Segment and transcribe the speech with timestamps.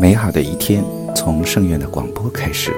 [0.00, 0.82] 美好的一天
[1.14, 2.72] 从圣院的广播开始。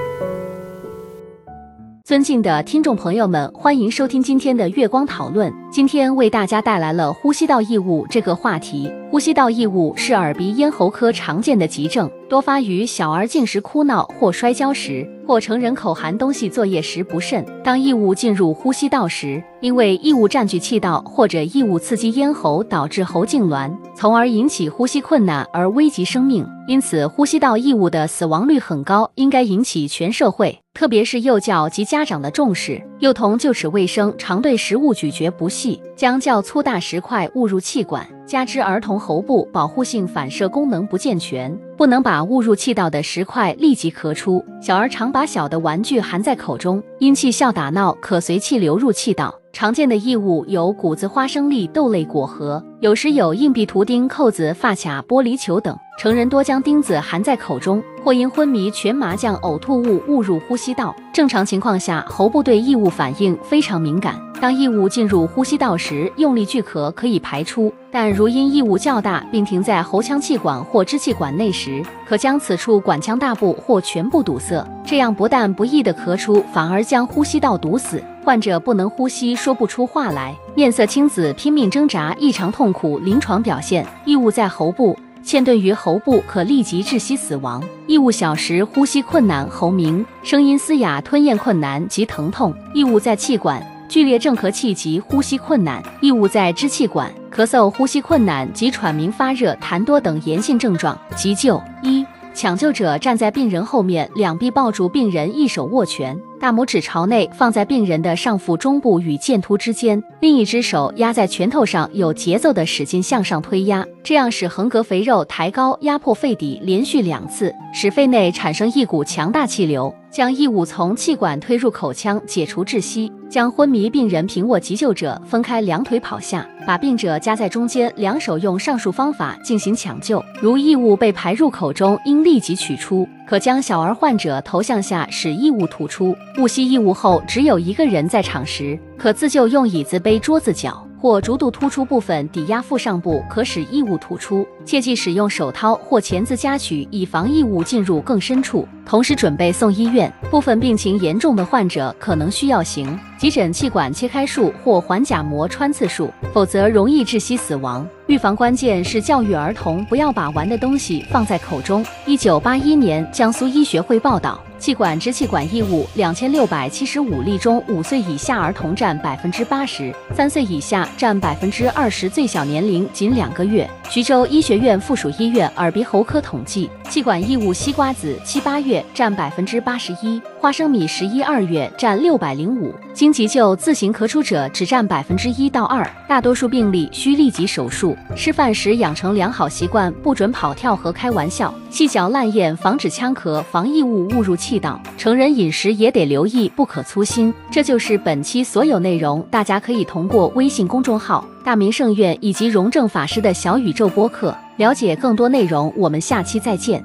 [2.03, 5.51] 尊敬的听众朋友们，欢迎收听今天的月光讨论。
[5.75, 8.89] 今天为大家带来了呼吸道异物这个话题。
[9.11, 17.45] 呼吸道异物是耳鼻咽喉科常见的急症，多发于小儿进食哭闹或摔跤时，或成人口含东西作业时不慎。
[17.61, 26.45] 当异物进入呼吸道时，因为异物占据气道或者异物刺激咽喉，导致喉痉挛，从而引起呼吸困难而危及生命。
[26.67, 32.81] 因此，呼吸道异物的死亡率很高，应该引起全社会，特别是幼教及家长的重视。
[32.99, 35.64] 幼童就齿卫生，常对食物咀嚼不细，
[35.95, 38.05] 将较粗大石块误入气管。
[38.25, 44.43] 加之儿童喉部保护性反射功能不健全，不能把误入气道的石块立即咳出。
[44.59, 49.33] 小儿常把小的玩具含在口中，因气笑打闹，可随气流入气道。
[49.53, 55.77] 常见的异物有谷子、花生粒、豆类果核，有时有硬币、图钉、扣子、发卡、玻璃球等。
[55.97, 60.93] 成人多将钉子含在口中，或因昏迷、全麻将、呕吐物误入呼吸道。
[61.13, 64.19] 正常情况下，喉部对异物反应非常敏感。
[64.41, 74.67] 当异物进入呼吸道时，用力聚咳可以排出；但如因异物较大，并停在喉腔气管或支气管内时，可将此处管腔大部或全部堵塞。
[74.83, 82.99] 这样不但不易的咳出，反而将呼吸道堵死，患者不能呼吸，说不出话来，面色青紫，拼命挣扎，异常痛苦。
[82.99, 84.97] 临床表现：异物在喉部。
[85.25, 87.63] 嵌顿于喉部，可立即窒息死亡。
[87.87, 92.53] 异物小时呼吸困难、喉鸣、声音嘶哑、吞咽困难及疼痛。
[92.75, 95.81] 异物在气管，剧烈正咳气及呼吸困难。
[95.99, 100.95] 异物在支气管，咳嗽、呼吸困难及喘鸣、发热、痰多等炎性症状。
[101.15, 102.05] 急救一。
[102.35, 119.93] 抢救者站在病人后面，两臂抱住病人，一手握拳，大拇指朝内，放在病人的上腹中部与剑突之间，另一只手压在拳头上，有节奏的使劲向上推压，这样使横膈肥肉抬高，压迫肺底，连续两次，使肺内产生一股强大气流。
[120.11, 123.11] 将异物从气管推入口腔，解除窒息。
[123.29, 130.23] 将昏迷病人平卧，急救者分开两腿跑下，把病者夹在中间，两手用上述方法进行抢救。
[130.41, 133.05] 如异物被排入口中，应立即取出。
[133.27, 136.15] 可将小儿患者头向下，使异物吐出。
[136.37, 140.81] 误吸异物后，只有一个人在场时，可自救用椅子背桌子脚。
[140.97, 144.47] 或逐度突出部分抵压腹上部，可使异物吐出。
[144.63, 148.67] 切记使用手掏或钳子夹取，以防异物进入更深处。
[148.83, 150.11] 同时准备送医院。
[150.31, 157.83] 部分病情严重的患者可能需要行急诊气管切开术或环甲膜穿刺术，否则容易窒息死亡。
[158.05, 161.83] 预防关键是教育儿童不要把玩的东西放在口中。
[162.05, 164.39] 一九八一年江苏医学会报道。
[164.57, 173.69] 气管支气管异物两千六百七十五例中，五岁以下儿童占百分之八十，三岁以下占百分之二十，最小年龄仅两个月。
[173.89, 187.95] 徐州医学院附属医院耳鼻喉科统计，气管异物西瓜子七八月占百分之八十一，花生米十一二月占六百零五，经急救自行咳出者只占百分之一到二，大多数病例需立即手术。
[188.15, 194.79] 吃饭时养成良好习惯，不准跑跳和开玩笑，细嚼烂咽，防止呛咳，防异物误入气道。
[194.97, 197.33] 成人饮食也得留意，不可粗心。
[197.51, 201.27] 这就是本期所有内容，大家可以通过微信公众号。
[201.43, 206.81] 大明圣院以及荣正法师的小宇宙播客了解更多内容，我们下期再见。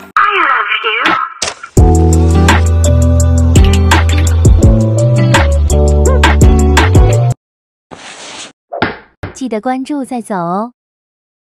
[9.32, 10.72] 记得关注再走哦。